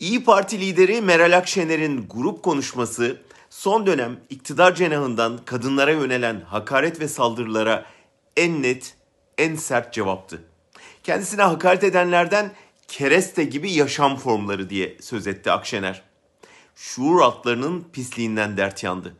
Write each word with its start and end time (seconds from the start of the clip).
İyi 0.00 0.24
Parti 0.24 0.60
lideri 0.60 1.00
Meral 1.00 1.36
Akşener'in 1.36 2.06
grup 2.10 2.42
konuşması 2.42 3.20
son 3.50 3.86
dönem 3.86 4.20
iktidar 4.30 4.74
cenahından 4.74 5.38
kadınlara 5.44 5.90
yönelen 5.90 6.40
hakaret 6.40 7.00
ve 7.00 7.08
saldırılara 7.08 7.86
en 8.36 8.62
net, 8.62 8.96
en 9.38 9.54
sert 9.56 9.92
cevaptı. 9.94 10.42
Kendisine 11.02 11.42
hakaret 11.42 11.84
edenlerden 11.84 12.50
kereste 12.88 13.44
gibi 13.44 13.72
yaşam 13.72 14.16
formları 14.16 14.70
diye 14.70 14.96
söz 15.00 15.26
etti 15.26 15.50
Akşener. 15.50 16.02
Şuur 16.74 17.20
altlarının 17.20 17.86
pisliğinden 17.92 18.56
dert 18.56 18.84
yandı. 18.84 19.16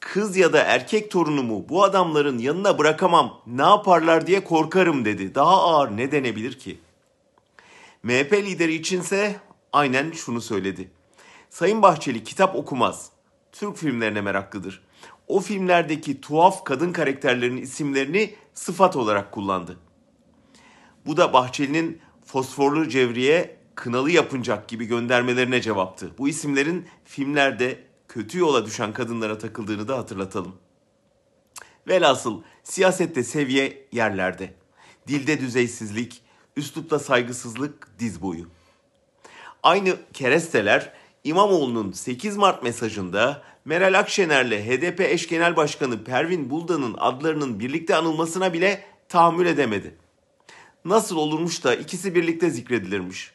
Kız 0.00 0.36
ya 0.36 0.52
da 0.52 0.62
erkek 0.62 1.10
torunumu 1.10 1.68
bu 1.68 1.84
adamların 1.84 2.38
yanına 2.38 2.78
bırakamam 2.78 3.40
ne 3.46 3.62
yaparlar 3.62 4.26
diye 4.26 4.44
korkarım 4.44 5.04
dedi. 5.04 5.34
Daha 5.34 5.62
ağır 5.62 5.96
ne 5.96 6.12
denebilir 6.12 6.58
ki? 6.58 6.78
MHP 8.02 8.32
lideri 8.32 8.74
içinse 8.74 9.36
aynen 9.72 10.10
şunu 10.10 10.40
söyledi. 10.40 10.90
Sayın 11.50 11.82
Bahçeli 11.82 12.24
kitap 12.24 12.56
okumaz. 12.56 13.10
Türk 13.52 13.76
filmlerine 13.76 14.20
meraklıdır. 14.20 14.82
O 15.28 15.40
filmlerdeki 15.40 16.20
tuhaf 16.20 16.64
kadın 16.64 16.92
karakterlerin 16.92 17.56
isimlerini 17.56 18.34
sıfat 18.54 18.96
olarak 18.96 19.32
kullandı. 19.32 19.78
Bu 21.06 21.16
da 21.16 21.32
Bahçeli'nin 21.32 22.00
fosforlu 22.24 22.88
cevriye 22.88 23.56
kınalı 23.74 24.10
yapıncak 24.10 24.68
gibi 24.68 24.84
göndermelerine 24.84 25.60
cevaptı. 25.60 26.10
Bu 26.18 26.28
isimlerin 26.28 26.88
filmlerde 27.04 27.84
kötü 28.08 28.38
yola 28.38 28.66
düşen 28.66 28.92
kadınlara 28.92 29.38
takıldığını 29.38 29.88
da 29.88 29.98
hatırlatalım. 29.98 30.54
Velhasıl 31.88 32.42
siyasette 32.62 33.24
seviye 33.24 33.88
yerlerde. 33.92 34.54
Dilde 35.08 35.40
düzeysizlik, 35.40 36.22
üslupta 36.56 36.98
saygısızlık 36.98 37.88
diz 37.98 38.22
boyu. 38.22 38.46
Aynı 39.62 39.96
keresteler 40.12 40.92
İmamoğlu'nun 41.24 41.92
8 41.92 42.36
Mart 42.36 42.62
mesajında 42.62 43.42
Meral 43.64 43.98
Akşener'le 43.98 44.66
HDP 44.66 45.00
eş 45.00 45.28
genel 45.28 45.56
başkanı 45.56 46.04
Pervin 46.04 46.50
Buldan'ın 46.50 46.94
adlarının 46.98 47.60
birlikte 47.60 47.96
anılmasına 47.96 48.52
bile 48.52 48.84
tahammül 49.08 49.46
edemedi. 49.46 49.96
Nasıl 50.84 51.16
olurmuş 51.16 51.64
da 51.64 51.74
ikisi 51.74 52.14
birlikte 52.14 52.50
zikredilirmiş. 52.50 53.32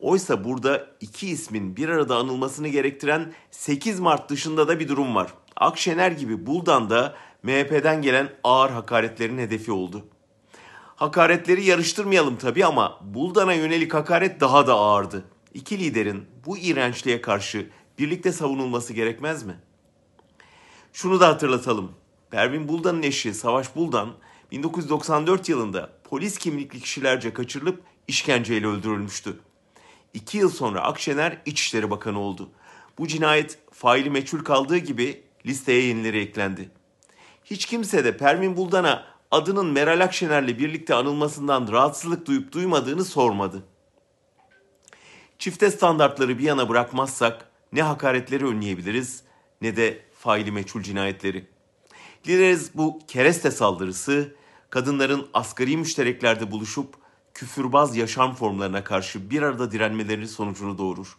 Oysa 0.00 0.44
burada 0.44 0.86
iki 1.00 1.28
ismin 1.28 1.76
bir 1.76 1.88
arada 1.88 2.16
anılmasını 2.16 2.68
gerektiren 2.68 3.32
8 3.50 4.00
Mart 4.00 4.30
dışında 4.30 4.68
da 4.68 4.80
bir 4.80 4.88
durum 4.88 5.14
var. 5.14 5.34
Akşener 5.56 6.10
gibi 6.10 6.46
Buldan 6.46 6.90
da 6.90 7.14
MHP'den 7.42 8.02
gelen 8.02 8.28
ağır 8.44 8.70
hakaretlerin 8.70 9.38
hedefi 9.38 9.72
oldu. 9.72 10.06
Hakaretleri 10.96 11.64
yarıştırmayalım 11.64 12.36
tabii 12.36 12.66
ama 12.66 13.00
Buldan'a 13.02 13.52
yönelik 13.52 13.94
hakaret 13.94 14.40
daha 14.40 14.66
da 14.66 14.74
ağırdı. 14.74 15.24
İki 15.54 15.78
liderin 15.78 16.26
bu 16.46 16.58
iğrençliğe 16.58 17.20
karşı 17.20 17.70
birlikte 17.98 18.32
savunulması 18.32 18.92
gerekmez 18.92 19.42
mi? 19.42 19.60
Şunu 20.92 21.20
da 21.20 21.28
hatırlatalım. 21.28 21.92
Pervin 22.30 22.68
Buldan'ın 22.68 23.02
eşi 23.02 23.34
Savaş 23.34 23.76
Buldan 23.76 24.12
1994 24.52 25.48
yılında 25.48 25.92
polis 26.04 26.38
kimlikli 26.38 26.80
kişilerce 26.80 27.32
kaçırılıp 27.32 27.82
işkenceyle 28.08 28.66
öldürülmüştü. 28.66 29.36
İki 30.14 30.38
yıl 30.38 30.50
sonra 30.50 30.80
Akşener 30.80 31.42
İçişleri 31.46 31.90
Bakanı 31.90 32.20
oldu. 32.20 32.50
Bu 32.98 33.08
cinayet 33.08 33.58
faili 33.72 34.10
meçhul 34.10 34.44
kaldığı 34.44 34.78
gibi 34.78 35.22
listeye 35.46 35.82
yenileri 35.82 36.20
eklendi. 36.20 36.70
Hiç 37.44 37.66
kimse 37.66 38.04
de 38.04 38.16
Pervin 38.16 38.56
Buldan'a 38.56 39.15
adının 39.30 39.66
Meral 39.66 40.00
Akşener'le 40.00 40.58
birlikte 40.58 40.94
anılmasından 40.94 41.72
rahatsızlık 41.72 42.26
duyup 42.26 42.52
duymadığını 42.52 43.04
sormadı. 43.04 43.62
Çifte 45.38 45.70
standartları 45.70 46.38
bir 46.38 46.44
yana 46.44 46.68
bırakmazsak 46.68 47.50
ne 47.72 47.82
hakaretleri 47.82 48.46
önleyebiliriz 48.46 49.22
ne 49.60 49.76
de 49.76 50.02
faili 50.18 50.52
meçhul 50.52 50.82
cinayetleri. 50.82 51.46
Dileriz 52.24 52.70
bu 52.74 52.98
kereste 53.08 53.50
saldırısı 53.50 54.34
kadınların 54.70 55.28
asgari 55.34 55.76
müştereklerde 55.76 56.50
buluşup 56.50 56.94
küfürbaz 57.34 57.96
yaşam 57.96 58.34
formlarına 58.34 58.84
karşı 58.84 59.30
bir 59.30 59.42
arada 59.42 59.72
direnmeleri 59.72 60.28
sonucunu 60.28 60.78
doğurur. 60.78 61.16